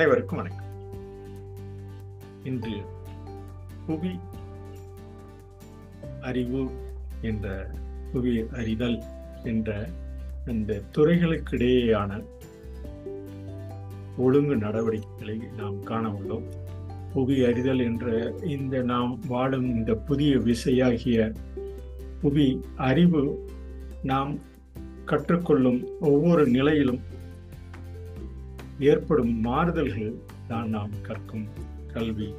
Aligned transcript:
அனைவருக்கும் 0.00 0.38
வணக்கம். 0.38 0.68
இன்று 2.44 2.76
புவி 3.86 4.12
அறிவு 6.20 6.70
என்ற 7.20 7.70
புவி 8.12 8.44
அறிதல் 8.52 9.02
என்ற 9.44 9.88
இந்த 10.46 10.80
துறைகளுக்கிடையேயான 10.96 12.24
ஒழுங்கு 14.16 14.56
நடவடிக்கைகளை 14.56 15.36
நாம் 15.56 15.82
காண 15.82 16.08
உள்ளோம் 16.08 16.48
புவி 17.12 17.44
அறிதல் 17.44 17.80
என்ற 17.80 18.34
இந்த 18.46 18.82
நாம் 18.82 19.20
வாழும் 19.28 19.68
இந்த 19.74 19.94
புதிய 19.94 20.38
விசையாகிய 20.38 21.32
புவி 22.20 22.60
அறிவு 22.76 23.48
நாம் 24.02 24.38
கற்றுக்கொள்ளும் 25.04 25.82
ஒவ்வொரு 26.00 26.46
நிலையிலும் 26.46 27.18
ஏற்படும் 28.80 29.40
மாறுதல்கள் 29.40 30.14
தான் 30.48 30.68
நாம் 30.68 30.90
கற்கும் 31.02 31.46
கல்வி. 31.92 32.34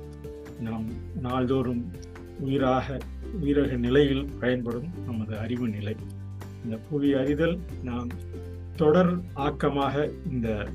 நாம் 0.59 0.85
நாள்தோறும் 1.21 1.91
உயிராக 2.39 2.97
உயிரக 3.41 3.77
நிலையில் 3.77 4.25
பயன்படும் 4.39 4.89
நமது 5.05 5.37
அறிவு 5.37 5.67
நிலை. 5.67 5.95
இந்த 6.63 6.77
புவி 6.89 7.13
அறிதல் 7.13 7.59
நாம் 7.83 8.09
தொடர் 8.75 9.17
ஆக்கமாக 9.35 10.11
இந்த 10.31 10.67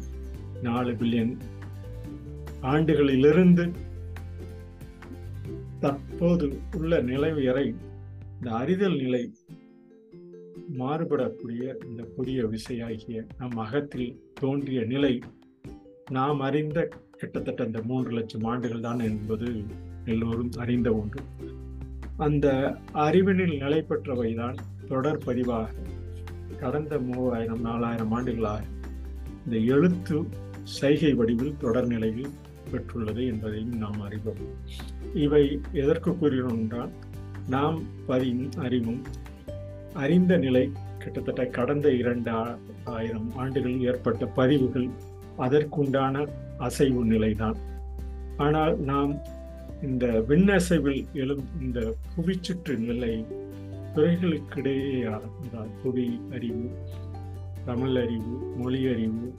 நாலு 0.62 0.92
பில்லியன் 0.92 1.36
ஆண்டுகளிலிருந்து 2.60 3.72
தற்போது 5.80 6.58
உள்ள 6.76 7.00
நிலை 7.00 7.32
வரை 7.32 7.74
இந்த 8.38 8.50
அறிதல் 8.50 8.96
நிலை 8.96 9.32
மாறுபடக்கூடிய 10.78 11.74
இந்த 11.86 12.02
புதிய 12.16 12.44
விசையாகிய 12.44 13.26
நம் 13.38 13.56
அகத்தில் 13.56 14.20
தோன்றிய 14.34 14.84
நிலை 14.84 15.20
நாம் 16.10 16.40
அறிந்த 16.40 16.88
கிட்டத்தட்ட 17.16 17.64
இந்த 17.64 17.82
மூன்று 17.82 18.10
லட்சம் 18.10 18.44
ஆண்டுகள் 18.44 18.80
தான் 18.80 18.98
என்பது 18.98 19.64
எல்லோரும் 20.04 20.50
அறிந்த 20.56 20.94
ஒன்று. 20.94 21.24
அந்த 22.16 22.76
அறிவினில் 22.92 23.56
நிலை 23.58 23.84
பெற்றவைதான் 23.88 24.56
தொடர் 24.88 25.22
பதிவாக 25.26 25.68
கடந்த 26.58 26.98
மூவாயிரம் 26.98 27.60
நாலாயிரம் 27.60 28.12
ஆண்டுகளாக 28.12 28.64
இந்த 29.44 29.74
எழுத்து 29.74 30.28
சைகை 30.62 31.14
வடிவில் 31.14 31.56
தொடர் 31.58 31.86
நிலையில் 31.86 32.30
பெற்றுள்ளது 32.72 33.26
என்பதையும் 33.26 33.76
நாம் 33.76 34.00
அறிவோம். 34.00 34.44
இவை 35.14 35.60
எதற்கு 35.72 36.18
கூறுகிறோம் 36.18 36.58
என்றால் 36.58 36.90
நாம் 37.48 37.82
பதியும் 38.06 38.48
அறிவும் 38.56 39.02
அறிந்த 39.94 40.36
நிலை 40.36 40.72
கிட்டத்தட்ட 40.98 41.44
கடந்த 41.46 41.92
இரண்டு 41.92 42.30
ஆயிரம் 42.84 43.32
ஆண்டுகளில் 43.36 43.82
ஏற்பட்ட 43.82 44.26
பதிவுகள் 44.26 44.90
அதற்குண்டான 45.38 46.26
அசைவு 46.58 47.04
நிலைதான். 47.04 47.56
ஆனால் 48.36 48.78
நாம் 48.78 49.12
இந்த 49.82 50.06
விண்ணசைவில் 50.28 51.02
எழும் 51.12 51.44
இந்த 51.60 51.80
புவிச்சுற்று 52.14 52.76
நிலை 52.78 53.26
துறைகளுக்கிடையேயான 53.94 55.20
புவி 55.82 56.20
அறிவு 56.32 56.70
தமிழ் 57.64 57.96
அறிவு 57.96 58.34
மொழி 58.56 58.80
அறிவு. 58.86 59.34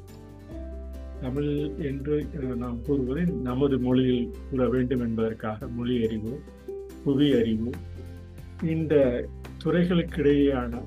தமிழ் 1.21 1.51
என்று 1.89 2.15
நாம் 2.55 2.81
கூறுவதை 2.81 3.23
நமது 3.23 3.79
மொழியில் 3.79 4.33
கூற 4.49 4.69
வேண்டும் 4.69 4.99
என்பதற்காக 4.99 5.67
மொழி 5.67 5.95
அறிவு 6.05 6.41
புவி 7.03 7.27
அறிவு. 7.39 7.69
இந்த 8.63 8.95
துறைகளுக்கிடையேயான 9.63 10.81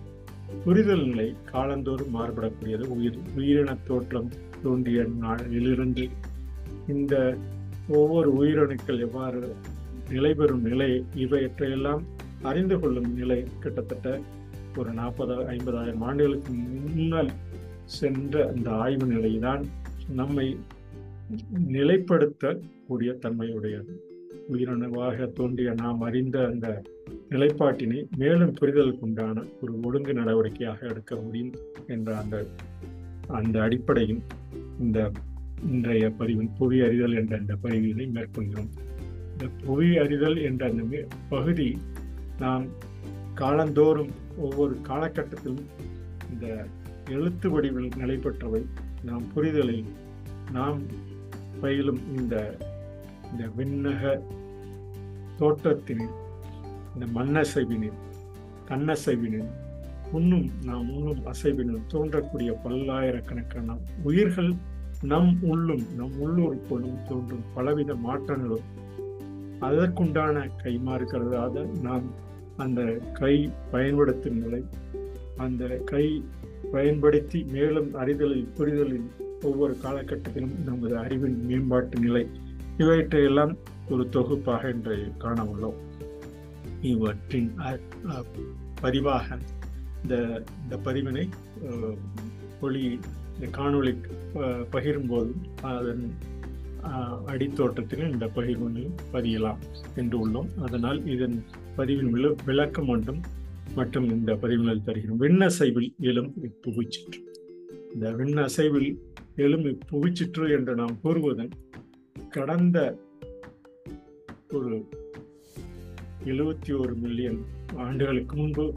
புரிதல் 0.65 1.07
நிலை 1.07 1.35
காலந்தோறும் 1.45 2.15
மாறுபடக்கூடியது. 2.15 2.87
உயிர் 2.87 3.19
உயிரின 3.37 3.77
தோற்றம் 3.87 4.31
தோன்றிய 4.63 5.05
நாளிலிருந்து 5.21 6.09
இந்த 6.89 7.37
ஒவ்வொரு 7.89 8.33
உயிரணுக்கள் 8.33 9.01
எவ்வாறு 9.01 9.55
நிலை 10.11 10.35
பெறும் 10.35 10.63
நிலை 10.63 11.05
இவையற்றையெல்லாம் 11.15 12.03
அறிந்து 12.43 12.79
கொள்ளும் 12.79 13.15
நிலை 13.15 13.45
கிட்டத்தட்ட 13.61 14.21
ஒரு 14.77 14.93
நாற்பது 14.93 15.35
ஐம்பதாயிரம் 15.35 15.99
ஆண்டுகளுக்கு 15.99 16.53
முன்னால் 16.53 17.31
சென்ற 17.85 18.53
அந்த 18.57 18.71
ஆய்வு 18.71 19.07
நிலைதான் 19.07 19.67
நம்மை 20.09 20.57
நிலைப்படுத்தக்கூடிய 21.73 23.19
தன்மையுடையது. 23.19 23.93
உயிரணுவாக 24.53 25.33
தோன்றிய 25.33 25.73
நாம் 25.77 26.01
அறிந்த 26.01 26.45
அந்த 26.47 26.83
நிலைப்பாட்டினை 27.31 27.99
மேலும் 28.17 28.55
புரிதலுக்கு 28.61 29.01
உண்டான 29.01 29.43
ஒரு 29.63 29.81
ஒழுங்கு 29.83 30.13
நடவடிக்கையாக 30.13 30.79
எடுக்க 30.81 31.17
முடியும் 31.17 31.53
என்ற 31.87 32.17
அந்த 32.17 32.47
அந்த 33.27 33.63
அடிப்படையில் 33.63 34.23
இந்த 34.81 35.11
இன்றைய 35.71 36.13
பதிவின் 36.19 36.51
புவி 36.59 36.81
அறிதல் 36.81 37.15
என்ற 37.15 37.37
அந்த 37.37 37.57
பதிவினை 37.63 38.07
மேற்கொள்கிறோம். 38.15 38.71
இந்த 39.33 39.47
புவி 39.65 39.99
அறிதல் 39.99 40.37
என்ற 40.37 40.69
அந்த 40.69 41.07
பகுதி 41.29 41.79
நாம் 42.39 42.65
காலந்தோறும் 43.35 44.11
ஒவ்வொரு 44.39 44.77
காலகட்டத்திலும் 44.89 45.63
இந்த 46.33 46.67
எழுத்து 47.11 47.51
வடிவில் 47.51 47.91
நிலைபெற்றவை 47.97 48.63
நாம் 49.05 49.23
புரிதலை 49.35 49.85
நாம் 50.53 50.81
பயிலும் 51.61 52.01
இந்த 52.17 52.57
இந்த 53.31 53.45
விண்ணக 53.57 54.21
தோற்றத்தினில் 55.39 56.17
இந்த 56.95 57.07
மண்ணசைவினில் 57.21 57.99
கண்ணசைவினில் 58.69 59.51
உண்ணும் 60.13 60.51
நாம் 60.65 60.91
உண்ணும் 60.91 61.27
அசைவினும் 61.27 61.87
தோன்றக்கூடிய 61.93 62.51
பல்லாயிரக்கணக்கான 62.65 63.77
உயிர்கள் 64.03 64.55
நம் 65.03 65.39
உள்ளும் 65.43 65.85
நம் 65.97 66.15
உள்ளூருக்குள்ளும் 66.21 67.03
தோன்றும் 67.09 67.45
பலவித 67.55 67.95
மாற்றங்களும் 67.95 68.67
அதற்குண்டான 69.61 70.49
கைமாறுகிறதாக 70.63 71.81
நாம் 71.81 72.07
அந்த 72.57 72.99
கை 73.13 73.51
பயன்படுத்தும் 73.71 74.39
நிலை 74.39 74.65
அந்த 75.37 75.65
கை 75.85 76.25
பயன்படுத்தி 76.73 77.47
மேலும் 77.53 77.95
அறிதலில் 77.95 78.49
புரிதலில் 78.57 79.11
ஒவ்வொரு 79.43 79.77
காலகட்டத்திலும் 79.83 80.57
நமது 80.65 80.99
அறிவின் 80.99 81.47
மேம்பாட்டு 81.47 81.99
நிலை 82.01 82.27
இவற்றையெல்லாம் 82.79 83.57
ஒரு 83.91 84.09
தொகுப்பாக 84.09 84.71
இன்று 84.71 85.13
காண 85.19 85.43
உள்ளோம். 85.43 85.79
இவற்றின் 86.81 87.53
பதிவாக 88.83 89.39
இந்த 90.03 90.43
இந்த 90.63 90.77
பதிவினை 90.85 91.29
ஒளி 92.61 92.99
இந்த 93.35 93.59
காணொளி 93.59 93.93
பகிரும்போது 94.73 95.33
அதன் 95.63 96.15
அடித்தோட்டத்தில் 97.27 98.13
இந்த 98.13 98.27
பகிர்வினை 98.35 98.85
பதியலாம் 99.13 99.61
என்று 99.97 100.17
உள்ளோம். 100.21 100.51
அதனால் 100.63 101.07
இதன் 101.07 101.45
பதிவின் 101.77 102.11
விள 102.11 102.35
விளக்கம் 102.45 102.89
ஒன்றும் 102.89 103.21
மற்றும் 103.75 104.09
இந்த 104.11 104.33
பதிவினால் 104.43 104.83
தருகிறோம். 104.83 105.21
விண்ணசைவில் 105.21 105.95
எழும் 106.01 106.33
இப்புவிச்சிற்று. 106.43 107.21
இந்த 107.95 108.11
விண்ணசைவில் 108.11 108.91
எழும் 109.37 109.65
இப்புவிச்சிற்று 109.65 110.51
என்று 110.57 110.75
நாம் 110.75 110.97
கூறுவதன் 111.05 111.53
கடந்த 112.31 112.79
ஒரு 114.53 114.89
எழுபத்தி 116.25 116.81
ஒரு 116.81 116.95
மில்லியன் 116.95 117.45
ஆண்டுகளுக்கு 117.77 118.37
முன்பு 118.37 118.75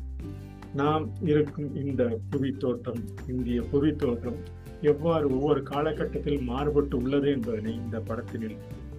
நாம் 0.74 1.10
இருக்கும் 1.22 1.76
இந்த 1.76 2.20
புவி 2.30 2.52
தோற்றம் 2.52 3.04
இந்திய 3.30 3.62
புவி 3.62 3.96
தோற்றம் 3.96 4.36
எவ்வாறு 4.82 5.36
ஒவ்வொரு 5.36 5.64
காலகட்டத்தில் 5.64 6.42
மாறுபட்டு 6.42 6.98
உள்ளது 6.98 7.30
என்பதனை 7.32 7.74
இந்த 7.74 8.00
படத்தினில் 8.00 8.58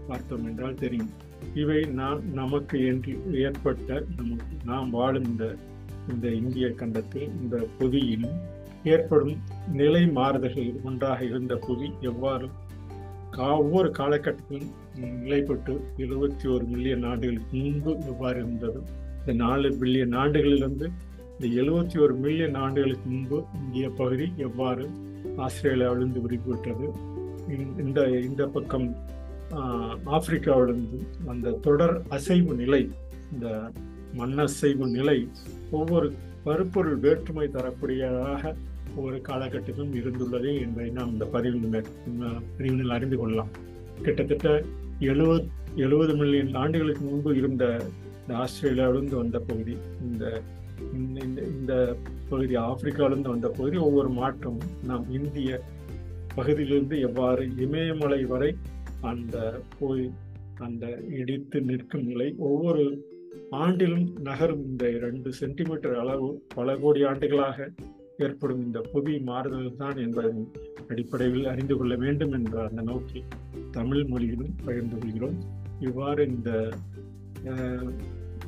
பார்த்தோம் 0.08 0.44
என்றால் 0.44 0.74
தெரியும். 0.74 1.10
இவை 1.54 1.82
நாம் 1.82 2.32
நமக்கு 2.32 2.86
என்று 2.86 3.32
ஏற்பட்ட 3.34 4.02
நமக்கு 4.16 4.56
நாம் 4.64 4.90
வாழும் 4.90 5.24
இந்த 5.24 5.56
இந்த 6.08 6.28
இந்திய 6.28 6.70
கண்டத்தில் 6.70 7.30
இந்த 7.42 7.68
புவியில் 7.78 8.28
ஏற்படும் 8.84 9.36
நிலை 9.72 10.06
மாறுதல்கள் 10.06 10.82
ஒன்றாக 10.84 11.24
இருந்த 11.24 11.56
புவி 11.56 11.90
எவ்வாறு 12.00 12.48
கா 13.34 13.46
ஒவ்வொரு 13.58 13.88
காலகட்டத்திலும் 13.90 14.70
நிலைப்பட்டு 15.20 15.72
எழுபத்தி 15.96 16.46
ஒரு 16.48 16.64
மில்லியன் 16.64 17.02
ஆண்டுகளுக்கு 17.02 17.56
முன்பு 17.56 17.92
எவ்வாறு 18.04 18.38
இருந்தது? 18.38 18.80
இந்த 19.20 19.32
நாலு 19.34 19.68
பில்லியன் 19.80 20.14
ஆண்டுகளிலிருந்து 20.16 20.86
இந்த 21.30 21.46
எழுபத்தி 21.62 21.98
ஒரு 21.98 22.14
மில்லியன் 22.14 22.54
ஆண்டுகளுக்கு 22.54 23.08
முன்பு 23.10 23.38
இந்திய 23.54 23.88
பகுதி 23.90 24.26
எவ்வாறு 24.38 24.84
ஆஸ்திரேலியாவிலிருந்து 25.38 26.20
விரிவுபெற்றது 26.20 26.88
இந்த 27.78 28.00
இந்த 28.20 28.46
பக்கம் 28.46 28.86
ஆப்பிரிக்காவிலிருந்து 30.10 30.98
அந்த 31.28 31.56
தொடர் 31.60 31.96
அசைவு 32.08 32.54
நிலை 32.54 32.82
இந்த 33.32 33.48
மண்ணசைவு 34.14 34.86
நிலை 34.88 35.18
ஒவ்வொரு 35.70 36.08
பருப்பொருள் 36.44 36.98
வேற்றுமை 36.98 37.48
தரக்கூடியதாக 37.48 38.42
ஒவ்வொரு 38.96 39.20
காலகட்டத்திலும் 39.28 39.94
இருந்துள்ளது 39.94 40.60
என்பதை 40.60 40.90
நாம் 40.90 41.12
இந்த 41.12 41.24
பதிவில் 41.24 41.86
பிரிவினில் 42.56 42.90
அறிந்து 42.90 43.16
கொள்ளலாம். 43.18 43.50
கிட்டத்தட்ட 44.02 44.48
எழுபது 45.00 45.48
எழுபது 45.76 46.16
மில்லியன் 46.16 46.54
ஆண்டுகளுக்கு 46.54 47.04
முன்பு 47.04 47.36
இருந்த 47.36 47.64
இந்த 48.20 48.34
ஆஸ்திரேலியாவிலிருந்து 48.36 49.16
வந்த 49.16 49.38
பகுதி 49.38 49.76
இந்த 50.02 50.42
இந்த 50.94 51.42
இந்த 51.42 51.96
பகுதி 52.28 52.56
ஆப்பிரிக்காவிலிருந்து 52.56 53.28
வந்த 53.28 53.48
பகுதி 53.48 53.76
ஒவ்வொரு 53.76 54.08
மாற்றம் 54.10 54.58
நாம் 54.84 55.04
இந்திய 55.10 55.60
பகுதியிலிருந்து 56.34 57.00
எவ்வாறு 57.00 57.50
இமயமலை 57.56 58.24
வரை 58.24 58.50
அந்த 59.00 59.36
போய் 59.78 60.10
அந்த 60.58 60.86
இடித்து 61.10 61.60
நிற்கும் 61.60 62.06
நிலை 62.06 62.34
ஒவ்வொரு 62.38 62.84
ஆண்டிலும் 63.50 64.06
நகரும் 64.20 64.64
இந்த 64.64 64.90
இரண்டு 64.90 65.32
சென்டிமீட்டர் 65.32 65.96
அளவு 65.98 66.42
பல 66.54 66.76
கோடி 66.76 67.04
ஆண்டுகளாக 67.04 67.70
ஏற்படும் 68.18 68.62
இந்த 68.64 68.80
புவி 68.92 69.18
மாறுதல் 69.18 69.76
தான் 69.76 69.96
என்பதை 69.96 70.32
அடிப்படையில் 70.88 71.46
அறிந்து 71.46 71.76
கொள்ள 71.76 71.94
வேண்டும் 71.96 72.32
என்ற 72.32 72.68
அந்த 72.68 72.82
நோக்கி 72.82 73.24
தமிழ் 73.70 74.04
மொழியிலும் 74.04 74.54
பகிர்ந்து 74.64 74.98
கொள்கிறோம். 74.98 75.38
இவ்வாறு 75.80 76.26
இந்த 76.26 76.50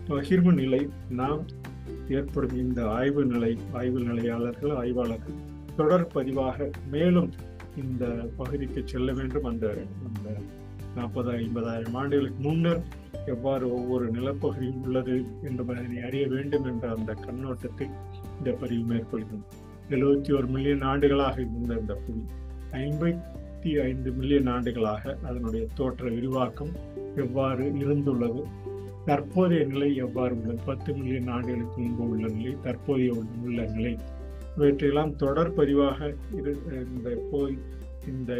பகிர்வு 0.08 0.52
நிலை 0.52 0.88
நாம் 1.08 1.42
ஏற்படும் 2.08 2.56
இந்த 2.56 2.80
ஆய்வு 2.90 3.24
நிலை 3.24 3.56
ஆய்வு 3.72 4.00
நிலையாளர்கள் 4.00 4.70
ஆய்வாளர்கள் 4.70 5.42
தொடர் 5.76 6.06
பதிவாக 6.14 6.70
மேலும் 6.90 7.30
இந்த 7.76 8.04
பகுதிக்கு 8.36 8.82
செல்ல 8.84 9.12
வேண்டும். 9.12 9.44
அந்த 9.44 9.66
அந்த 10.06 10.36
நாற்பது 10.94 11.30
ஐம்பதாயிரம் 11.32 11.96
ஆண்டுகளுக்கு 12.00 12.40
முன்னர் 12.48 12.82
எவ்வாறு 13.26 13.72
ஒவ்வொரு 13.72 14.10
நிலப்பகுதியும் 14.10 14.82
உள்ளது 14.84 15.24
என்பதனை 15.42 16.00
அறிய 16.00 16.26
வேண்டும் 16.26 16.64
என்ற 16.64 16.94
அந்த 16.96 17.14
கண்ணோட்டத்தில் 17.14 17.94
இந்த 18.38 18.50
பதிவு 18.50 18.94
மேற்கொள்கிறோம். 18.94 19.46
எழுபத்தி 19.90 20.36
ஒரு 20.36 20.46
மில்லியன் 20.46 20.80
ஆண்டுகளாக 20.80 21.40
இருந்த 21.40 21.74
இந்த 21.74 21.94
புவி 21.94 22.22
ஐம்பத்தி 22.72 23.82
ஐந்து 23.82 24.12
மில்லியன் 24.12 24.46
ஆண்டுகளாக 24.46 25.18
அதனுடைய 25.22 25.66
தோற்ற 25.74 26.08
விரிவாக்கம் 26.08 26.72
எவ்வாறு 27.16 27.64
இருந்துள்ளது 27.64 28.42
தற்போதைய 29.04 29.64
நிலை 29.64 29.96
எவ்வாறு 29.96 30.36
உள்ளது 30.36 30.58
பத்து 30.64 30.94
மில்லியன் 30.94 31.28
ஆண்டுகளுக்கு 31.28 31.80
முன்பு 31.80 32.08
உள்ள 32.08 32.26
நிலை 32.28 32.56
தற்போதைய 32.62 33.14
உள்ள 33.42 33.64
நிலை 33.64 33.96
இவற்றையெல்லாம் 34.56 35.16
தொடர் 35.16 35.54
பதிவாக 35.54 36.14
இரு 36.36 36.56
இந்த 36.96 37.10
போய் 37.30 37.58
இந்த 38.08 38.32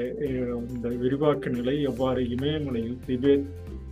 இந்த 0.71 0.89
விரிவாக்க 0.89 1.51
நிலை 1.51 1.83
எவ்வாறு 1.83 2.29
இமயமலையில் 2.29 2.99
திபெத் 3.07 3.47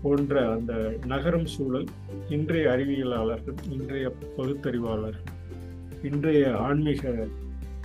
போன்ற 0.05 0.35
அந்த 0.49 0.73
நகரும் 1.07 1.47
சூழல் 1.47 1.89
இன்றைய 2.29 2.67
அறிவியலாளர்கள் 2.71 3.59
இன்றைய 3.71 4.07
பகுத்தறிவாளர்கள் 4.37 5.31
இன்றைய 6.03 6.43
ஆன்மீக 6.61 7.13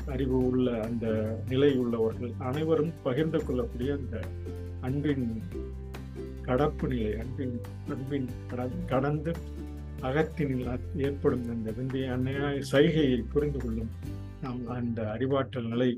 அறிவு 0.06 0.38
உள்ள 0.46 0.68
அந்த 0.80 1.06
நிலை 1.50 1.72
உள்ளவர்கள் 1.78 2.34
அனைவரும் 2.40 2.94
பகிர்ந்து 3.04 3.40
கொள்ளக்கூடிய 3.44 3.92
அந்த 3.94 4.18
அன்பின் 4.82 5.26
கடப்பு 6.46 6.86
நிலை 6.88 7.12
அன்பின் 7.14 7.56
அன்பின் 7.88 8.30
கடந்து 8.86 9.32
அகத்தினில் 10.02 10.68
ஏற்படும் 10.98 11.48
அந்த 11.50 11.72
விந்தைய 11.72 12.12
அன்னையாய 12.12 12.60
சைகையை 12.72 13.20
புரிந்து 13.30 13.60
கொள்ளும் 13.60 13.92
நாம் 14.42 14.62
அந்த 14.68 15.00
அறிவாற்றல் 15.12 15.68
நிலை 15.68 15.92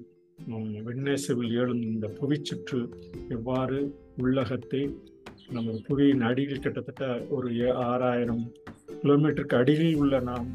விண்ணேசவில் 0.85 1.51
ஏழும் 1.57 1.81
இந்த 1.81 2.05
புவிச்சுற்று 2.19 2.79
எவ்வாறு 3.29 3.79
உள்ளகத்தை 4.17 4.81
நமது 5.53 5.81
புவியின் 5.87 6.21
அடியில் 6.21 6.59
கிட்டத்தட்ட 6.59 7.05
ஒரு 7.29 7.75
ஆறாயிரம் 7.75 8.51
கிலோமீட்டருக்கு 9.03 9.55
அடியில் 9.55 9.95
உள்ள 9.95 10.19
நாம் 10.19 10.47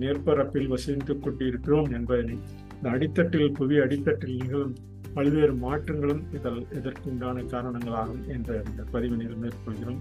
மேற்பரப்பில் 0.00 0.66
வசித்து 0.66 1.18
கொண்டிருக்கிறோம் 1.18 1.90
என்பதனை 1.90 2.36
இந்த 2.74 2.90
அடித்தட்டில் 2.90 3.54
புவி 3.54 3.76
அடித்தட்டில் 3.78 4.40
நிகழும் 4.40 4.74
பல்வேறு 5.14 5.54
மாற்றங்களும் 5.54 6.22
இதல் 6.32 6.66
இதற்குண்டான 6.70 7.42
காரணங்களாகும் 7.52 8.24
என்ற 8.26 8.62
இந்த 8.70 8.82
பதிவினை 8.92 9.26
மேற்கொள்கிறோம். 9.42 10.00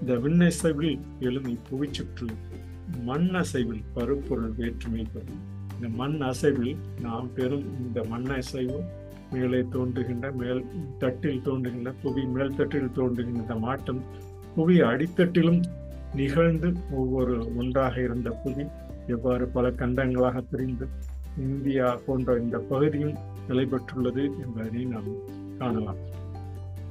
இந்த 0.00 0.14
விண்ணசைவில் 0.14 0.98
எழும் 1.20 1.48
இப்புவிச்சுற்று 1.54 2.28
மண் 3.04 3.28
அசைவில் 3.28 3.82
பருப்பொருள் 3.94 4.52
வேற்றுமை 4.56 5.06
பெறும். 5.12 5.40
இந்த 5.74 5.88
மண் 5.88 6.20
அசைவில் 6.20 6.76
நாம் 7.00 7.30
பெறும் 7.34 7.66
இந்த 7.86 8.04
மண் 8.08 8.30
அசைவும் 8.38 8.84
மேலே 9.32 9.64
தோன்றுகின்ற 9.70 10.32
மேல் 10.32 10.64
தட்டில் 10.98 11.42
தோன்றுகின்ற 11.42 11.92
புவி 12.02 12.24
மேல் 12.24 12.56
தட்டில் 12.56 12.92
தோன்றுகின்ற 12.92 13.58
மாற்றம் 13.58 14.02
புவி 14.54 14.80
அடித்தட்டிலும் 14.80 15.62
நிகழ்ந்து 16.14 16.72
ஒவ்வொரு 16.90 17.56
ஒன்றாக 17.56 18.02
இருந்த 18.02 18.30
புவி 18.30 18.66
எவ்வாறு 19.06 19.46
பல 19.46 19.70
கண்டங்களாக 19.70 20.42
பிரிந்து 20.50 20.86
இந்தியா 21.38 22.00
போன்ற 22.06 22.38
இந்த 22.38 22.58
பகுதியும் 22.58 23.14
நிலை 23.48 23.66
பெற்றுள்ளது 23.66 24.30
என்பதனை 24.40 24.84
நாம் 24.84 25.10
காணலாம். 25.58 25.96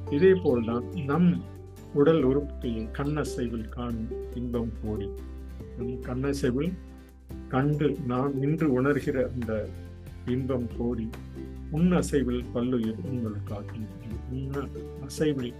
இதே 0.09 0.33
போல்தான் 0.33 0.83
நம் 1.05 1.41
உடல் 1.93 2.23
உறுப்புகளின் 2.23 2.91
கண்ணசைவில் 2.91 3.69
காணும் 3.69 4.07
இன்பம் 4.35 4.71
கோடி. 4.83 5.09
நம் 5.77 6.01
கண்ணசைவில் 6.01 6.73
கண்டு 7.47 7.95
நாம் 8.07 8.41
இன்று 8.41 8.81
உணர்கிற 8.81 9.23
அந்த 9.33 9.67
இன்பம் 10.27 10.67
கோடி 10.77 11.09
உன் 11.71 11.91
அசைவில் 11.91 12.43
பல்லுயிர் 12.53 12.95
உங்களுக்காகும் 13.11 13.87
உன்ன 14.31 14.67
அசைவில் 15.01 15.53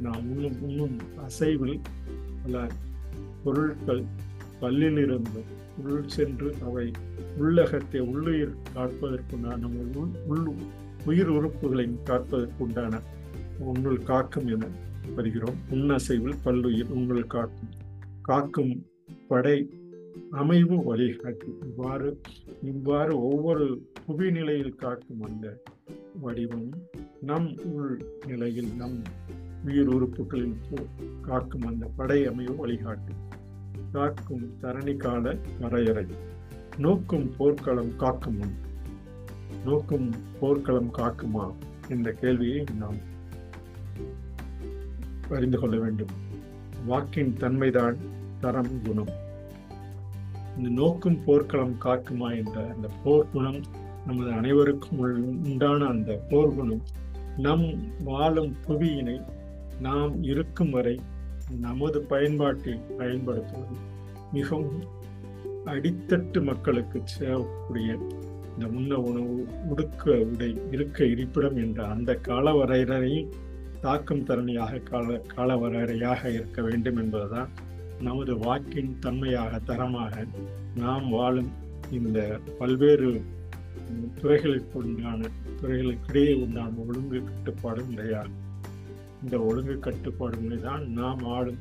நாம் 0.00 0.30
உண்ணும் 0.30 0.62
உண்ணும் 0.62 0.98
அசைவில் 1.16 1.80
பல 2.42 2.66
பொருட்கள் 3.44 4.04
பல்லிலிருந்து 4.60 5.42
உள் 5.84 6.08
சென்று 6.08 6.54
அவை 6.64 6.90
உள்ளகத்தை 7.38 8.00
உள்ளுயிர் 8.00 8.54
காப்பதற்குண்டான 8.74 9.64
உள் 10.26 10.54
உயிர் 11.04 11.30
உறுப்புகளையும் 11.30 11.98
காப்பதற்குண்டான 12.04 13.00
உன்னுள் 13.58 14.02
காக்கும் 14.02 14.46
என 14.46 14.66
வருகிறோம். 15.14 15.54
உன்னசைவில் 15.70 16.34
பல்லுயிர் 16.42 16.90
உங்கள் 16.90 17.26
காக்கும் 17.26 17.68
காக்கும் 18.22 18.86
படை 19.28 19.70
அமைவு 20.30 20.82
வழிகாட்டி. 20.82 21.46
இவ்வாறு 21.62 22.20
இவ்வாறு 22.62 23.22
ஒவ்வொரு 23.22 23.91
புவிநிலையில் 24.12 24.74
காக்கும் 24.74 25.22
அந்த 25.22 25.62
வடிவம் 26.20 26.68
நம் 27.20 27.58
உள் 27.64 28.04
நிலையில் 28.26 28.76
நம் 28.76 29.02
உயிர் 29.64 29.88
உறுப்புகளில் 29.88 30.56
காக்கும் 31.22 31.66
அந்த 31.66 31.90
படை 31.96 32.26
அமைவு 32.26 32.66
வழிகாட்டு. 32.66 33.14
காக்கும் 33.92 34.50
தரணி 34.62 34.96
கால 34.96 35.36
வரையறை. 35.60 36.06
நோக்கும் 36.78 37.30
போர்க்களம் 37.36 37.98
காக்குமா? 37.98 38.50
நோக்கும் 39.64 40.10
போர்க்களம் 40.40 40.94
காக்குமா? 40.94 41.54
என்ற 41.88 42.12
கேள்வியை 42.12 42.64
நாம் 42.78 42.96
அறிந்து 45.30 45.58
கொள்ள 45.58 45.78
வேண்டும். 45.78 46.08
வாக்கின் 46.86 47.36
தன்மைதான் 47.36 47.96
தரம் 48.40 48.82
குணம். 48.82 49.08
இந்த 50.56 50.68
நோக்கும் 50.68 51.24
போர்க்களம் 51.24 51.76
காக்குமா 51.84 52.36
என்ற 52.36 52.72
அந்த 52.74 52.88
போர் 53.04 53.30
குணம் 53.32 53.80
நமது 54.06 54.30
அனைவருக்கும் 54.32 55.00
உண்டான 55.44 55.80
அந்த 55.86 56.12
போர்குணம் 56.30 56.82
நம் 57.36 57.66
வாழும் 58.04 58.52
புவியினை 58.66 59.18
நாம் 59.80 60.14
இருக்கும் 60.22 60.70
வரை 60.70 60.96
நமது 61.60 61.98
பயன்பாட்டில் 62.02 62.82
பயன்படுத்துவது 62.98 63.76
மிகவும் 64.32 64.82
அடித்தட்டு 65.66 66.38
மக்களுக்கு 66.42 66.98
சேரக்கூடிய 67.14 67.90
இந்த 68.52 68.66
உண்ண 68.68 68.92
உணவு 69.00 69.36
உடுக்க 69.68 70.14
உடை 70.24 70.48
இருக்க 70.70 71.04
இருப்பிடம் 71.04 71.56
என்ற 71.56 71.80
அந்த 71.86 72.12
கால 72.20 72.52
வரையறையை 72.52 73.20
தாக்கும் 73.80 74.24
தரணியாக 74.24 74.82
கால 74.82 75.16
கால 75.26 75.54
வரையறையாக 75.56 76.22
இருக்க 76.30 76.60
வேண்டும் 76.62 76.96
என்பதுதான் 76.96 77.52
நமது 78.00 78.32
வாக்கின் 78.38 78.92
தன்மையாக 79.00 79.60
தரமாக 79.64 80.24
நாம் 80.74 81.06
வாழும் 81.10 81.50
இந்த 81.90 82.18
பல்வேறு 82.58 83.10
துறைகளுக்கு 84.20 84.78
உண்டான 84.78 85.28
துறைகளுக்கிடையே 85.62 86.34
உண்டான 86.42 86.70
ஒழுங்கு 86.88 87.24
கட்டுப்பாடும் 87.24 87.96
முறையாகும் 87.96 88.40
இந்த 89.22 89.40
ஒழுங்கு 89.40 89.78
கட்டுப்பாடு 89.78 90.36
முறைதான் 90.38 90.88
நாம் 90.88 91.24
ஆளும் 91.24 91.58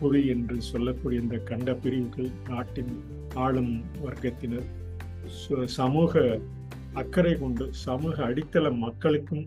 புவி 0.00 0.26
என்று 0.26 0.62
சொல்லக்கூடிய 0.62 1.20
இந்த 1.20 1.36
கண்ட 1.36 1.74
பிரிவுகள் 1.74 2.30
நாட்டின் 2.48 3.00
ஆளும் 3.34 3.80
வர்க்கத்தினர். 4.04 5.64
சமூக 5.64 6.40
அக்கறை 6.92 7.38
கொண்டு 7.38 7.68
சமூக 7.70 8.24
அடித்தள 8.24 8.70
மக்களுக்கும் 8.70 9.46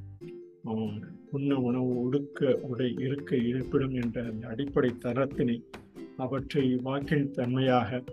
உண்ண 1.32 1.56
உணவு 1.56 2.10
ஒடுக்க 2.10 2.54
உடை 2.54 2.96
இருக்க 3.00 3.36
இருப்பிடும் 3.36 3.94
என்ற 3.94 4.24
அந்த 4.24 4.48
அடிப்படை 4.48 4.94
தரத்தினை 5.04 5.64
அவற்றை 6.18 6.76
வாக்கின் 6.76 7.32
தன்மையாக 7.32 8.04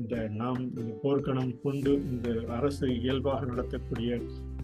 இந்த 0.00 0.16
நாம் 0.40 0.60
இந்த 0.60 0.82
போர்க்கணம் 1.02 1.50
கொண்டு 1.62 1.92
இந்த 2.10 2.28
அரசு 2.48 2.86
இயல்பாக 2.98 3.40
நடத்தக்கூடிய 3.46 4.10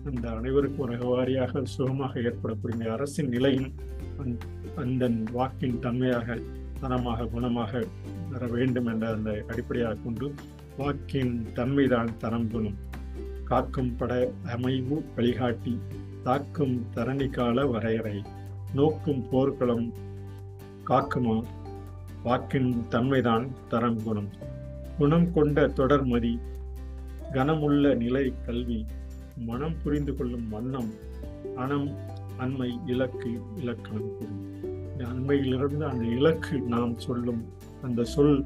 அந்த 0.05 0.25
அனைவருக்கும் 0.31 0.85
ஒரு 0.85 0.97
வாரியாக 1.11 1.63
சுகமாக 1.75 2.21
ஏற்படக்கூடிய 2.21 2.93
அரசின் 2.93 3.29
நிலையும் 3.29 3.69
அந்த 4.83 5.09
வாக்கின் 5.33 5.77
தன்மையாக 5.81 6.39
தனமாக 6.81 7.29
குணமாக 7.35 7.83
வர 8.31 8.47
வேண்டும் 8.47 8.87
என்ற 8.87 9.07
அந்த 9.13 9.31
அடிப்படையாக 9.51 10.01
கொண்டு 10.05 10.27
வாக்கின் 10.81 11.35
தன்மைதான் 11.59 12.11
தரம் 12.19 12.49
குணம். 12.49 12.79
காக்கும் 13.45 13.93
பட 13.97 14.13
அமைவு 14.55 14.97
வழிகாட்டி 15.17 15.75
தாக்கும் 16.23 16.77
தரணி 16.97 17.29
கால 17.31 17.67
வரையறை 17.67 18.17
நோக்கும் 18.75 19.23
போர்க்களம் 19.31 19.87
காக்குமா 20.85 21.39
வாக்கின் 22.23 22.71
தன்மைதான் 22.89 23.47
தரம் 23.69 24.03
குணம். 24.03 24.31
குணம் 24.99 25.27
கொண்ட 25.33 25.67
தொடர்மதி 25.77 26.33
கனமுள்ள 27.35 27.91
நிலை 27.95 28.23
கல்வி 28.47 28.79
மனம் 29.47 29.77
புரிந்து 29.83 30.13
கொள்ளும் 30.15 30.47
வண்ணம் 30.49 30.89
அணம் 31.57 31.89
அண்மை 32.39 32.71
இலக்கு 32.87 33.33
இலக்கணம் 33.57 34.09
இந்த 34.89 35.03
அண்மையிலிருந்து 35.09 35.85
அந்த 35.87 36.05
இலக்கு 36.17 36.57
நாம் 36.69 36.95
சொல்லும் 36.99 37.43
அந்த 37.83 38.05
சொல் 38.05 38.39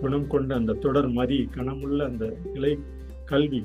குணம் 0.00 0.26
கொண்ட 0.26 0.50
அந்த 0.54 0.78
தொடர் 0.78 1.10
மதி 1.10 1.38
கணமுள்ள 1.56 2.00
அந்த 2.04 2.24
இலை 2.54 2.72
கல்வி 3.24 3.60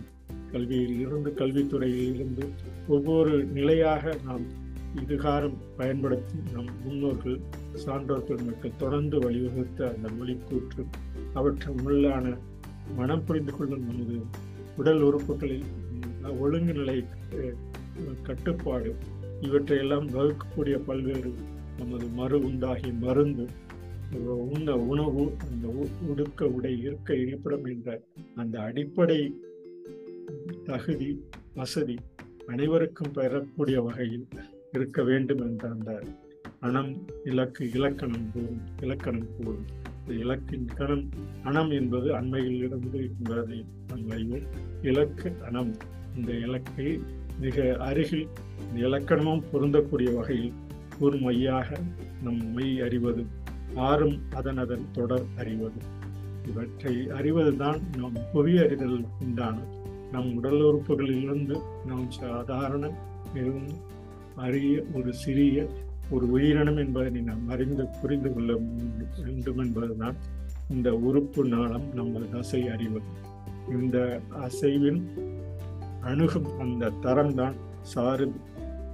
கல்வியில் 0.51 0.97
இருந்து 0.99 1.29
கல்வித்துறையில் 1.33 2.13
இருந்து 2.13 2.45
ஒவ்வொரு 2.87 3.33
நிலையாக 3.53 4.13
நாம் 4.25 4.45
இதுகாரம் 5.01 5.57
பயன்படுத்தி 5.77 6.37
நம் 6.53 6.69
முன்னோர்கள் 6.83 7.39
சான்றோர்கள் 7.85 8.43
மக்கள் 8.43 8.77
தொடர்ந்து 8.77 9.17
வழிவகுத்த 9.19 9.89
அந்த 9.89 10.07
மொழி 10.17 10.35
கூற்று 10.43 10.83
அவற்றின் 11.33 11.81
உள்ளான 11.85 12.25
மனம் 12.95 13.25
புரிந்து 13.25 13.51
கொள்ளும் 13.51 13.85
நமது 13.85 14.15
உடல் 14.77 15.01
உறுப்புகளில் 15.01 15.67
ஒழுங்கு 16.39 16.73
நிலை 16.73 17.03
கட்டுப்பாடு 18.23 18.95
இவற்றையெல்லாம் 19.41 20.07
வகுக்கக்கூடிய 20.07 20.75
பல்வேறு 20.77 21.31
நமது 21.77 22.07
மறு 22.07 22.37
உண்டாகிய 22.39 22.93
மருந்து 22.93 23.45
உண்ண 24.47 24.75
உணவு 24.75 25.23
அந்த 25.43 25.67
உடுக்க 26.07 26.47
உடை 26.47 26.79
இருக்க 26.79 27.15
இருப்பிடம் 27.15 27.65
என்ற 27.65 28.01
அந்த 28.35 28.59
அடிப்படை 28.59 29.19
தகுதி 30.63 31.09
வசதி 31.53 31.97
அனைவருக்கும் 32.47 33.11
பெறக்கூடிய 33.11 33.81
வகையில் 33.81 34.27
இருக்க 34.71 35.03
வேண்டும் 35.03 35.37
என்ற 35.37 35.69
அந்த 35.69 35.91
அணம் 36.59 36.93
இலக்கு 37.23 37.71
இலக்கணம் 37.71 38.29
கூறும் 38.33 38.61
இலக்கணம் 38.81 39.29
கூறும். 39.37 39.65
இலக்கின் 40.07 40.65
கணம் 40.65 41.09
அணம் 41.43 41.69
என்பது 41.69 42.15
அண்மையில் 42.15 42.63
இருந்து 42.63 43.11
என்பதை 43.19 43.65
அண்மையில் 43.93 44.43
இலக்கு 44.81 45.35
அணம் 45.45 45.75
இந்த 46.15 46.31
இலக்கை 46.33 46.99
மிக 47.39 47.75
அருகில் 47.79 48.27
இந்த 48.73 48.87
இலக்கணமும் 48.87 49.43
பொருந்தக்கூடிய 49.53 50.15
வகையில் 50.15 50.53
ஒரு 50.99 51.17
மையாக 51.17 51.77
நம் 52.23 52.53
மெய் 52.53 52.81
அறிவது 52.81 53.25
ஆறும் 53.75 54.21
அதன் 54.33 54.57
அதன் 54.57 54.85
தொடர் 54.91 55.25
அறிவது. 55.37 55.77
இவற்றை 56.47 56.95
அறிவதுதான் 56.95 57.81
நம் 57.97 58.13
புவி 58.33 58.57
அறிதல் 58.57 59.05
உண்டான. 59.19 59.57
நம் 60.11 60.35
உடல் 60.35 60.61
உறுப்புகளிலிருந்து 60.61 61.59
நாம் 61.85 62.11
சாதாரண 62.11 62.91
மிகவும் 63.33 63.73
அரிய 64.35 64.83
ஒரு 64.93 65.13
சிறிய 65.13 65.67
ஒரு 66.09 66.25
உயிரினம் 66.27 66.77
என்பதை 66.77 67.21
நாம் 67.23 67.45
அறிந்து 67.49 67.83
புரிந்து 68.01 68.29
கொள்ள 68.31 68.53
வேண்டும் 69.17 69.59
என்பதுதான் 69.59 70.17
இந்த 70.69 70.89
உறுப்பு 71.03 71.41
நாளம் 71.45 71.87
நமது 71.93 72.27
அசை 72.33 72.61
அறிவது 72.69 73.09
இந்த 73.71 73.97
அசைவின் 74.39 75.01
அணுகும் 76.01 76.49
அந்த 76.59 76.91
தரம்தான் 77.01 77.57
சாறு 77.83 78.27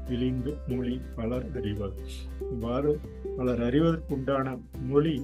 விழிந்து 0.07 0.51
மொழி 0.67 0.95
பலர் 1.15 1.47
அறிவது 1.57 2.03
இவ்வாறு 2.49 2.91
பலர் 3.37 3.61
அறிவதற்குண்டான 3.63 4.47
மொழி 4.87 5.15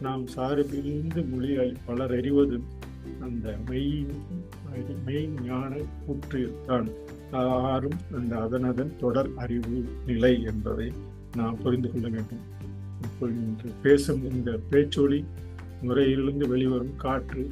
நாம் 0.00 0.24
சாறு 0.26 0.62
விழிந்து 0.64 1.20
மொழியை 1.24 1.68
பலர் 1.84 2.14
அறிவது 2.14 2.56
அந்த 3.20 3.46
மெய் 3.70 3.92
மெய் 5.04 5.28
ஞான 5.42 5.72
கூற்று 6.06 6.42
தான் 6.66 6.88
ஆறும் 7.40 7.98
அந்த 8.14 8.32
அதனதன் 8.36 8.94
தொடர் 8.96 9.30
அறிவு 9.36 9.78
நிலை 10.06 10.34
என்பதை 10.42 10.88
நாம் 11.36 11.60
புரிந்து 11.62 11.88
கொள்ள 11.90 12.08
வேண்டும். 12.08 12.42
இன்று 13.20 13.70
பேசும் 13.82 14.22
இந்த 14.30 14.50
பேச்சொலி 14.70 15.24
முறையிலிருந்து 15.82 16.48
வெளிவரும் 16.48 16.96
காற்று 16.96 17.42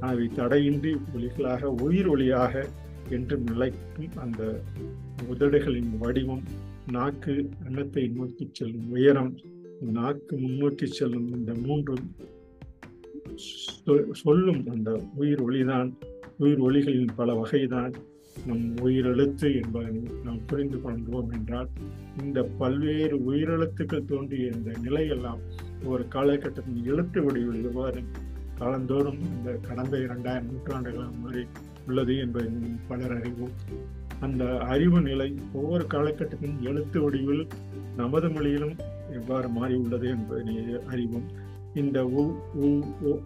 அவை 0.00 0.26
தடையின்றி 0.36 0.92
ஒளிகளாக 1.14 1.70
உயிர் 1.82 2.08
ஒளியாக 2.08 2.64
என்று 3.08 3.36
நிலைக்கும் 3.38 4.16
அந்த 4.16 4.42
உதடுகளின் 5.28 5.92
வடிவம் 5.98 6.44
நாக்கு 6.92 7.34
அன்னத்தை 7.66 8.04
நோக்கி 8.08 8.50
செல்லும் 8.52 8.90
உயரம் 8.90 9.32
நாக்கு 9.92 10.36
முன்னோக்கி 10.36 10.86
செல்லும் 10.86 11.28
இந்த 11.32 11.52
மூன்றும் 11.66 12.06
சொல்லும் 14.12 14.62
அந்த 14.70 14.90
உயிர் 15.16 15.42
ஒளிதான் 15.42 15.90
உயிர் 16.38 16.62
ஒளிகளின் 16.62 17.16
பல 17.16 17.34
வகைதான் 17.34 17.94
நம் 18.46 18.76
உயிரெழுத்து 18.76 19.62
என்பதை 19.62 20.02
நாம் 20.24 20.44
புரிந்து 20.46 20.80
கொள்கிறோம் 20.80 21.30
என்றால் 21.30 21.68
இந்த 22.22 22.42
பல்வேறு 22.42 23.16
உயிரெழுத்துக்கள் 23.18 24.04
தோன்றிய 24.04 24.50
இந்த 24.54 24.70
நிலையெல்லாம் 24.84 25.38
ஒரு 25.84 26.08
காலகட்டத்தின் 26.08 26.84
எழுத்து 26.84 27.22
வடிவில் 27.22 27.64
எவ்வாறு 27.64 28.02
காலந்தோறும் 28.58 29.18
இந்த 29.18 29.52
கடந்த 29.52 29.98
இரண்டாயிரம் 29.98 30.52
நூற்றாண்டுகள் 30.52 31.04
மாதிரி 31.22 31.46
உள்ளது 31.86 32.18
என்பதை 32.18 32.50
பலர் 32.88 33.16
அறிவோம். 33.16 33.50
அந்த 34.20 34.58
அறிவு 34.58 35.00
நிலை 35.00 35.34
ஒவ்வொரு 35.52 35.86
காலகட்டத்தின் 35.86 36.60
எழுத்து 36.60 37.00
வடிவில் 37.00 37.46
நமது 37.96 38.28
மொழியிலும் 38.28 38.76
எவ்வாறு 39.12 39.48
மாறி 39.48 39.74
உள்ளது 39.74 40.08
என்பதை 40.08 40.56
அறிவோம். 40.86 41.28
இந்த 41.74 42.04
உ 42.06 42.22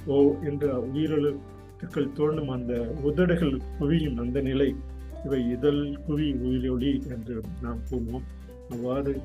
ஓ 0.06 0.34
என்ற 0.42 0.88
உயிரெழுத்துக்கள் 0.94 2.12
தோன்றும் 2.12 2.48
அந்த 2.48 2.94
உதடுகள் 3.02 3.60
குவியும் 3.78 4.16
அந்த 4.16 4.40
நிலை 4.40 4.74
இவை 5.24 5.50
இதழ் 5.50 5.82
குவி 6.08 6.28
உயிரொளி 6.46 6.92
என்று 7.08 7.40
நாம் 7.62 7.80
கூறுவோம். 7.90 8.26
அவ்வாறு 8.70 9.20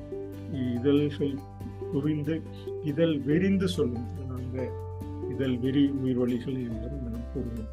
இதழ்கள் 0.76 1.34
குவிந்து 1.92 2.40
இதழ் 2.84 3.18
விரிந்து 3.18 3.68
சொல்லும் 3.68 4.08
அந்த 4.36 4.58
இதழ் 5.30 5.56
விரி 5.58 5.84
உயிரொலிகள் 6.04 6.58
என்று 6.68 6.90
நாம் 7.06 7.28
கூறுவோம். 7.34 7.70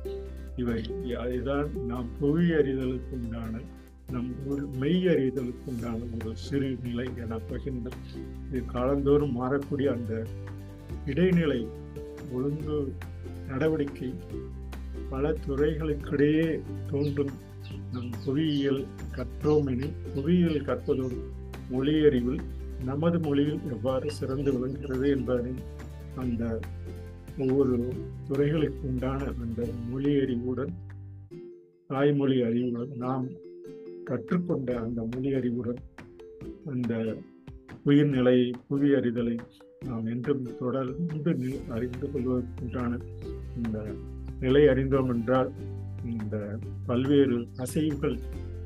இவை 0.55 0.82
அதுதான் 1.15 1.86
நாம் 1.86 2.10
புவி 2.20 2.46
அறிதலுக்கு 2.51 3.12
உண்டான 3.12 3.60
நம் 4.12 4.32
ஒரு 4.48 4.67
மெய் 4.79 5.08
அறிதலுக்கு 5.08 5.65
உண்டான 5.65 5.96
ஒரு 5.96 6.36
சிறு 6.36 6.77
நிலை 6.84 7.05
என 7.15 7.39
பகிர்ந்த 7.50 7.89
இது 8.51 8.62
காலந்தோறும் 8.65 9.41
மாறக்கூடிய 9.41 9.88
அந்த 9.94 10.25
இடைநிலை 11.05 11.67
ஒழுங்கு 12.32 12.77
நடவடிக்கை 13.48 14.13
பல 15.10 15.34
துறைகளுக்கிடையே 15.48 16.62
தோன்றும் 16.91 17.34
நம் 17.96 18.12
புவியியல் 18.25 18.82
கற்றோமெனில் 19.16 19.94
புவியியல் 20.16 20.66
கற்பதோடு 20.66 21.18
மொழியறிவில் 21.72 22.42
நமது 22.86 23.20
மொழியில் 23.20 23.62
எவ்வாறு 23.72 24.10
சிறந்து 24.10 24.52
விளங்குகிறது 24.52 25.08
என்பதை 25.10 25.54
அந்த 26.16 26.44
ஒவ்வொரு 27.38 27.78
துறைகளுக்கு 28.28 28.82
உண்டான 28.88 29.22
அந்த 29.40 29.62
மொழி 29.90 30.12
அறிவுடன் 30.20 30.74
தாய்மொழி 31.90 32.38
அறிவுடன் 32.42 32.92
நாம் 32.98 33.25
கற்றுக்கொண்ட 34.04 34.72
அந்த 34.80 35.02
மொழி 35.06 35.32
அறிவுடன் 35.34 35.82
அந்த 36.66 36.94
உயிர்நிலை 37.84 38.38
புவி 38.68 38.90
அறிதலை 38.90 39.38
நாம் 39.86 40.06
என்றும் 40.06 40.44
தொடர்ந்து 40.60 41.34
அறிந்து 41.70 42.08
கொள்வதற்குண்டான 42.14 42.92
இந்த 43.56 43.78
நிலை 44.40 44.68
அறிந்தோம் 44.68 45.10
என்றால் 45.10 45.52
இந்த 46.06 46.58
பல்வேறு 46.86 47.48
அசைவுகள் 47.58 48.20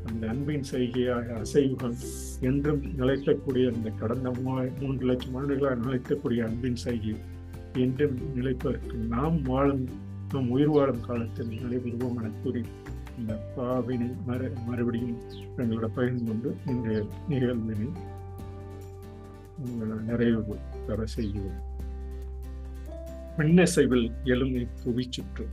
அந்த 0.06 0.28
அன்பின் 0.28 0.64
செய்கையாக 0.72 1.42
அசைவுகள் 1.42 1.96
என்றும் 2.42 2.82
நிலைக்கக்கூடிய 2.82 3.74
அந்த 3.74 3.90
கடந்த 3.90 4.32
மூன்று 4.80 5.06
லட்சம் 5.06 5.36
ஆண்டுகளாக 5.36 5.76
நிலைக்கக்கூடிய 5.76 6.46
அன்பின் 6.46 6.76
செய்கை 6.76 7.16
என்றும் 7.74 8.18
நிலைப்பதற்கு 8.36 8.94
நாம் 8.94 9.42
வாழும் 9.42 9.90
நம் 10.34 10.50
உயிர் 10.50 10.70
வாழும் 10.70 11.02
காலத்தில் 11.02 11.48
நிலைபெறுவோம் 11.48 12.18
என 12.18 12.32
கூறி 12.44 12.64
இந்த 13.20 13.34
பாவினை 13.56 14.16
மறு 14.26 14.54
மறுபடியும் 14.68 15.22
எங்களோட 15.58 15.88
பகிர்ந்து 15.88 16.24
கொண்டு 16.24 16.56
இன்றைய 16.66 17.06
நிகழ்வினை 17.30 17.90
நிறைவு 20.06 20.58
பெற 20.88 21.06
செய்கிறோம். 21.06 21.68
பின்னசைவில் 23.38 24.12
எழுமை 24.24 24.68
புவி 24.84 25.08
சுற்று 25.10 25.50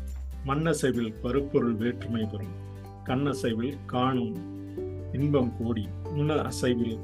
மண்ணசைவில் 0.47 1.12
பருப்பொருள் 1.23 1.75
வேற்றுமை 1.75 2.25
பெறும். 2.25 2.55
கண்ணசைவில் 3.05 3.76
காணும் 3.87 4.37
இன்பம் 5.12 5.53
கூடி. 5.57 5.88
உண 6.15 6.35
அசைவில் 6.43 6.99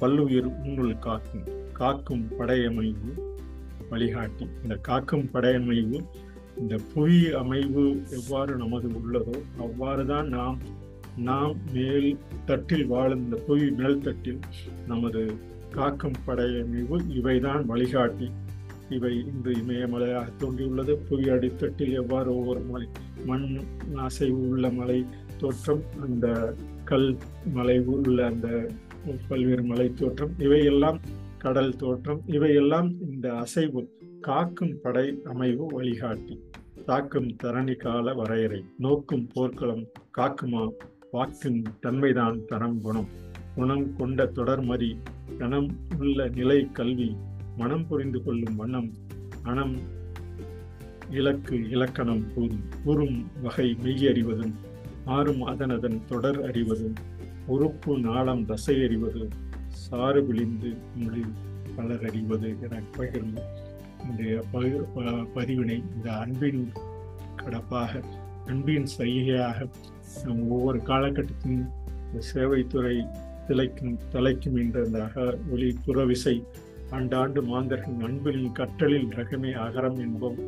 பல்லுயிர் 0.00 0.48
உன்னுள் 0.64 0.98
காக்கும். 0.98 1.46
காக்கும் 1.72 2.28
படையமைவு 2.38 3.12
வழிகாட்டி. 3.90 4.46
இந்த 4.62 4.76
காக்கும் 4.76 5.28
படையமைவு 5.32 5.98
இந்த 6.58 6.76
புவி 6.94 7.32
அமைவு 7.32 8.02
எவ்வாறு 8.10 8.56
நமது 8.56 8.88
உள்ளதோ 8.88 9.36
அவ்வாறு 9.58 10.06
தான் 10.06 10.28
நாம் 10.28 10.58
நாம் 11.16 11.56
மேல் 11.72 12.18
தட்டில் 12.44 12.86
வாழும் 12.86 13.24
இந்த 13.24 13.36
புவி 13.36 13.70
மேல் 13.70 14.00
தட்டில் 14.00 14.38
நமது 14.86 15.34
காக்கும் 15.70 16.18
படையமைவு 16.26 16.98
இவைதான் 17.08 17.64
வழிகாட்டி. 17.64 18.30
இவை 18.90 19.12
இன்று 19.26 19.52
இமயமலையாக 19.52 20.26
தோன்றியுள்ளது. 20.38 20.94
புவி 21.08 21.30
அடித்தட்டில் 21.30 21.92
எவ்வாறு 21.92 22.36
ஒவ்வொரு 22.36 22.60
மலை 22.60 22.88
மண் 23.26 23.46
அசைவு 23.96 24.48
உள்ள 24.48 24.70
மலை 24.70 25.04
தோற்றம் 25.36 25.82
அந்த 26.02 26.26
கல் 26.84 27.16
மலை 27.52 27.78
உள்ள 27.80 28.26
அந்த 28.26 28.48
பல்வேறு 29.28 29.62
மலை 29.62 29.92
தோற்றம் 29.94 30.32
இவையெல்லாம் 30.38 31.00
கடல் 31.38 31.76
தோற்றம் 31.76 32.20
இவையெல்லாம் 32.26 32.88
இந்த 33.10 33.34
அசைவு 33.34 33.82
காக்கும் 34.20 34.80
படை 34.82 35.06
அமைவு 35.24 35.66
வழிகாட்டி 35.66 36.36
தாக்கும் 36.84 37.36
தரணி 37.42 37.76
கால 37.76 38.14
வரையறை 38.14 38.64
நோக்கும் 38.78 39.28
போர்க்களம் 39.34 39.84
காக்குமா 40.18 40.62
வாக்கின் 41.10 41.62
தன்மைதான் 41.80 42.44
தரம் 42.46 42.78
குணம் 42.80 43.08
குணம் 43.54 43.96
கொண்ட 43.96 44.24
தொடர்மறி 44.34 44.90
கணம் 45.38 45.68
உள்ள 45.98 46.28
நிலை 46.28 46.68
கல்வி 46.72 47.16
மனம் 47.58 47.86
புரிந்து 47.88 48.18
கொள்ளும் 48.22 48.56
வண்ணம் 48.56 48.90
மனம் 49.42 49.74
இலக்கு 51.12 51.56
இலக்கணம் 51.70 52.24
கூறும் 52.32 52.64
கூறும் 52.82 53.16
வகை 53.42 53.68
மெய்யறிவதும் 53.82 54.54
ஆறும் 55.08 55.42
அதனதன் 55.48 56.00
தொடர் 56.06 56.40
அறிவதும் 56.44 56.96
உறுப்பு 57.46 57.92
நாளம் 58.02 58.42
தசை 58.46 58.76
அறிவது 58.84 59.22
சாறு 59.82 60.20
விழிந்து 60.26 60.70
மொழி 60.96 61.22
பலர் 61.76 62.04
அறிவது 62.04 62.48
என 62.64 62.82
பகிர்ந்து 62.96 63.42
இந்த 64.04 64.22
பகிர் 64.52 64.88
ப- 64.92 65.04
பதிவினை 65.34 65.78
இந்த 65.88 66.08
அன்பின் 66.18 66.62
கடப்பாக 67.36 67.92
அன்பின் 68.46 68.88
செய்கையாக 68.94 69.58
நம் 70.22 70.44
ஒவ்வொரு 70.48 70.78
காலகட்டத்தின் 70.84 71.62
இந்த 72.04 72.20
சேவைத்துறை 72.30 72.96
திளைக்கும் 73.48 73.98
தலைக்கும் 74.12 74.56
என்ற 74.58 74.84
இந்த 74.84 75.00
அக 75.04 75.18
ஒளி 75.50 75.68
புறவிசை 75.84 76.36
ஆண்டாண்டு 76.90 77.40
மாந்தர்கள் 77.42 78.02
அன்பில் 78.02 78.44
கற்றலில் 78.52 79.10
ரகமே 79.10 79.50
அகரம் 79.58 79.98
என்போம் 79.98 80.38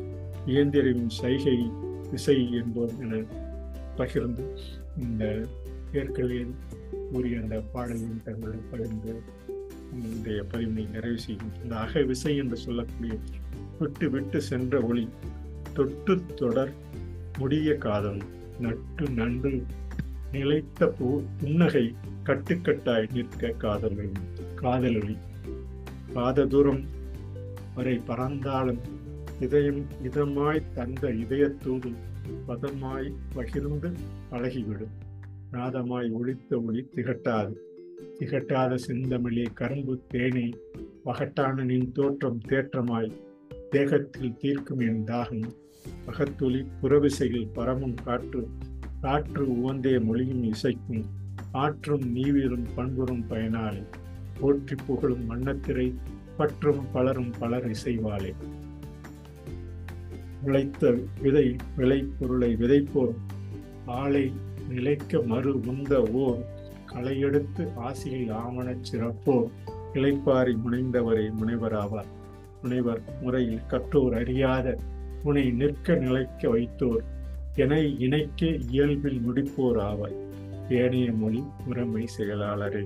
இயந்திரவின் 0.45 1.11
சைகை 1.17 1.57
விசை 2.11 2.37
என்போம் 2.51 2.95
என 2.99 3.19
பகிர்ந்து 3.95 4.45
இந்த 4.97 5.23
ஏற்கனவே 5.93 6.39
கூறிய 7.11 7.39
அந்த 7.39 7.55
பாடலின் 7.73 8.23
தங்களை 8.23 8.59
பகிர்ந்து 8.71 9.13
இன்றைய 10.07 10.41
பதிவினை 10.51 10.85
நிறைவு 10.89 11.19
செய்யும் 11.19 11.53
இந்த 11.63 11.73
அக 11.75 12.03
விசை 12.03 12.33
என்று 12.37 12.57
சொல்லக்கூடிய 12.57 13.13
விட்டு 13.79 14.07
விட்டு 14.09 14.39
சென்ற 14.41 14.81
ஒளி 14.81 15.05
தொட்டு 15.73 16.13
தொடர் 16.35 16.73
முடிய 17.39 17.75
காதல் 17.77 18.21
நட்டு 18.59 19.05
நன்று 19.11 19.53
நிலைத்த 20.31 20.87
பூ 20.91 21.07
புன்னகை 21.39 21.85
கட்டுக்கட்டாய் 22.23 23.11
நிற்க 23.13 23.53
காதல் 23.57 23.99
காதலொளி 24.55 25.15
பாத 26.13 26.45
தூரம் 26.45 26.81
வரை 27.75 27.97
பறந்தாலும் 27.97 28.79
இதயம் 29.39 29.85
இதமாய் 30.03 30.63
தந்த 30.73 31.07
இதயத்தோடு 31.07 31.93
பதமாய் 32.47 33.13
பகிர்ந்து 33.33 33.91
பழகிவிடும். 34.31 34.95
நாதமாய் 35.51 36.11
ஒழித்த 36.11 36.59
ஒளி 36.59 36.89
திகட்டாது. 36.95 37.53
திகட்டாத 38.19 38.77
செந்தமிழே 38.87 39.45
கரும்பு 39.53 40.01
தேனே 40.13 40.53
பகட்டான 41.05 41.63
நின் 41.63 41.91
தோற்றம் 41.91 42.39
தேற்றமாய் 42.47 43.11
தேகத்தில் 43.69 44.37
தீர்க்கும் 44.37 44.79
என் 44.79 45.03
தாகம். 45.03 45.51
பகத்தொலி 46.05 46.65
புறவிசையில் 46.81 47.53
பரமும் 47.53 47.95
காற்று 48.03 48.47
காற்று 49.01 49.45
உவந்தே 49.45 50.03
மொழியும் 50.03 50.43
இசைக்கும். 50.43 51.03
ஆற்றும் 51.51 52.11
நீவிரும் 52.11 52.67
பண்புறும் 52.75 53.25
பயனாளி 53.29 53.83
போற்றி 54.41 54.75
புகழும் 54.87 55.25
வண்ணத்திரை 55.25 55.87
பற்றும் 56.37 56.85
பலரும் 56.91 57.33
பலர் 57.39 57.69
இசைவாளே 57.71 58.33
விளைத்த 60.43 60.97
விதை 61.21 61.55
விளைப்பொருளை 61.77 62.49
விதைப்போர் 62.55 63.13
ஆளை 63.85 64.31
நிலைக்க 64.69 65.21
மறு 65.21 65.59
உந்த 65.59 66.01
ஓர் 66.01 66.39
களையெடுத்து 66.93 67.63
ஆசியில் 67.75 68.31
ஆவணச் 68.31 68.85
சிறப்போர் 68.91 69.49
இளைப்பாரி 69.93 70.53
முனைந்தவரே 70.65 71.25
முனைவராவார். 71.41 72.09
முனைவர் 72.61 73.01
முறையில் 73.21 73.65
கற்றோர் 73.67 74.13
அறியாத 74.13 74.77
உனை 75.23 75.51
நிற்க 75.51 75.95
நிலைக்க 75.95 76.49
வைத்தோர் 76.49 77.03
என 77.55 77.79
இணைக்க 77.79 78.45
இயல்பில் 78.45 79.21
முடிப்போர் 79.27 79.79
ஆவாய். 79.89 80.17
ஏனைய 80.69 81.11
மொழி 81.11 81.43
முறைமை 81.65 82.07
செயலாளரே. 82.07 82.83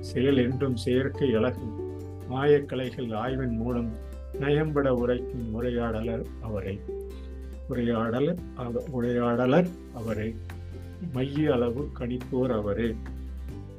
செயல் 0.00 0.36
என்றும் 0.36 0.76
செயற்கை 0.76 1.34
அழகு 1.34 1.96
மாயக்கலைகள் 2.30 3.14
ஆய்வின் 3.14 3.56
மூலம் 3.56 3.92
நயம்பட 4.40 4.88
உரைக்கும் 4.88 5.62
உரையாடலர் 5.62 6.24
அவரை. 6.40 6.80
உரையாடலர் 7.70 8.36
உரையாடலர் 8.92 9.66
அவரே. 9.94 10.34
மைய 11.12 11.52
அளவு 11.52 11.88
கணிப்போர் 11.98 12.50
அவரே. 12.50 12.94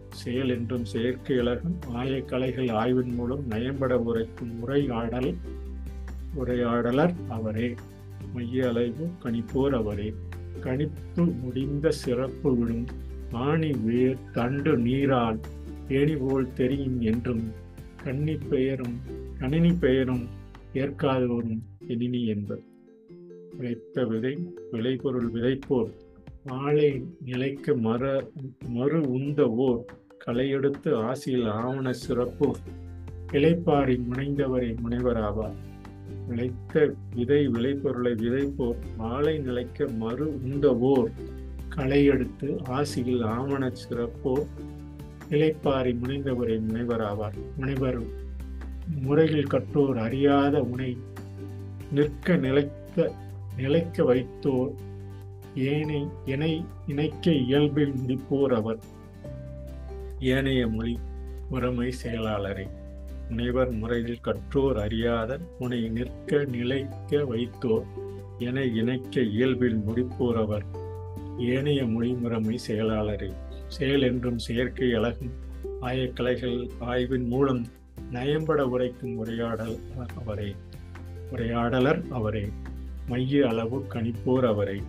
செயல் 0.09 0.49
என்றும் 0.49 0.85
செயற்கை 0.85 1.37
அழகும் 1.37 1.79
மாயக்கலைகள் 1.95 2.71
ஆய்வின் 2.71 3.13
மூலம் 3.13 3.47
நயம்பட 3.49 3.93
உரைக்கும் 3.93 4.61
உரையாடல் 4.61 5.35
உரையாடலர் 6.35 7.13
அவரே. 7.29 7.75
மைய 8.33 8.67
அளவு 8.67 9.09
கணிப்போர் 9.23 9.75
அவரே. 9.75 10.13
கணிப்பு 10.59 11.23
முடிந்த 11.23 11.91
சிறப்பு 11.91 12.55
விடும் 12.55 12.85
ஆணி 13.31 13.71
வேர் 13.71 14.17
தண்டு 14.33 14.77
நீரால் 14.77 15.39
ஏணி 15.91 16.15
போல் 16.15 16.53
தெரியும் 16.53 16.97
என்றும் 17.01 17.45
கண்ணி 18.03 18.35
பெயரும் 18.49 18.97
கணினி 19.39 19.71
பெயரும் 19.75 20.25
ஏற்காதோரும் 20.73 21.61
எணினி 21.87 22.21
என்பர் 22.25 22.63
விதைத்த 23.53 24.03
விதை 24.05 24.33
விளைபொருள் 24.71 25.29
விதைப்போர் 25.33 25.89
ஆளை 26.57 26.89
நிலைக்க 27.21 27.73
மர 27.77 28.03
மறு 28.69 28.99
உந்த 29.09 29.41
ஓர் 29.59 29.81
களையெடுத்து 30.25 30.91
ஆசியில் 31.03 31.49
ஆவண 31.55 31.91
சிறப்பு 31.99 32.47
இளைப்பாரி 33.31 33.95
முனைந்தவரை 34.05 34.69
முனைவராவார் 34.81 35.57
விளைத்த 36.27 36.73
விதை 37.15 37.41
விளைபொருளை 37.47 38.13
விதைப்போர் 38.15 38.79
வாழை 38.97 39.35
நிலைக்க 39.39 39.87
மறு 39.99 40.27
உந்தவோர் 40.41 41.11
களையெடுத்து 41.75 42.49
ஆசியில் 42.71 43.23
ஆவண 43.33 43.63
சிறப்போர் 43.81 44.47
இளைப்பாரி 45.29 45.95
முனைந்தவரை 46.03 46.59
முனைவராவார் 46.67 47.33
முனைவர் 47.57 47.97
முறையில் 49.01 49.47
கற்றோர் 49.47 49.97
அறியாத 49.97 50.61
உனை 50.61 50.97
நிற்க 51.91 52.35
நிலைத்த 52.35 53.11
நிலைக்க 53.57 54.03
வைத்தோர் 54.03 54.71
ஏனை 55.55 56.07
இணை 56.25 56.65
இணைக்க 56.87 57.31
இயல்பில் 57.31 57.93
முடிப்போர் 57.93 58.53
அவர். 58.53 58.79
ஏனைய 60.19 60.67
மொழி 60.67 60.97
உறமை 61.49 61.91
செயலாளரே 61.91 62.67
முனைவர் 63.29 63.71
முறையில் 63.71 64.19
கற்றோர் 64.23 64.77
அறியாத 64.77 65.39
உனை 65.59 65.89
நிற்க 65.89 66.43
நிலைக்க 66.43 67.25
வைத்தோர் 67.25 67.85
என 68.39 68.63
இணைக்க 68.63 69.21
இயல்பில் 69.21 69.81
முடிப்போர் 69.87 70.41
அவர். 70.43 70.65
ஏனைய 71.37 71.85
மொழி 71.85 72.11
முறைமை 72.11 72.57
செயலாளரே 72.57 73.31
செயல் 73.69 74.01
என்றும் 74.01 74.37
செயற்கை 74.37 74.93
அழகும் 74.93 75.29
ஆயக்கலைகள் 75.81 76.69
ஆய்வின் 76.79 77.27
மூலம் 77.27 77.65
நயம்பட 78.11 78.61
உரைக்கும் 78.61 79.17
உரையாடல் 79.17 79.79
அவரே. 80.15 80.55
உரையாடலர் 81.31 82.07
அவரே. 82.07 82.49
மைய 83.07 83.47
அளவு 83.47 83.85
கணிப்போர் 83.93 84.45
அவரை. 84.45 84.81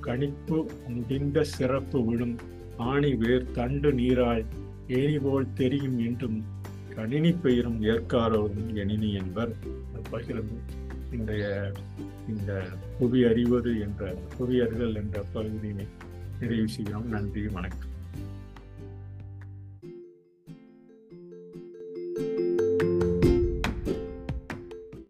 கணிப்பு 0.00 0.70
முடிந்த 0.88 1.44
சிறப்பு 1.44 2.04
விழும் 2.04 2.38
ஆணி 2.76 3.14
வேர் 3.14 3.50
தண்டு 3.50 3.92
நீரால் 3.92 4.44
ஏறிபோல் 4.88 5.52
தெரியும் 5.54 5.98
என்றும் 5.98 6.44
கணினி 6.94 7.32
பெயரும் 7.32 7.82
ஏற்காரோரும் 7.82 8.74
எணினி 8.74 9.12
என்பர். 9.12 9.54
பகிர்ந்து 10.10 10.52
இன்றைய 11.12 11.72
இந்த 12.28 12.64
புவி 12.98 13.24
அறிவது 13.24 13.80
என்ற 13.80 14.14
புவி 14.38 14.60
அறிதல் 14.60 14.94
என்ற 14.94 15.24
பகுதியினை 15.32 15.86
நிறைவு 16.40 16.68
செய்கிறோம். 16.68 17.08
நன்றி 17.08 17.46
வணக்கம். 17.46 17.91